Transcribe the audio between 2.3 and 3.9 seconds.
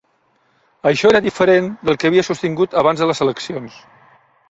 sostingut abans de les eleccions.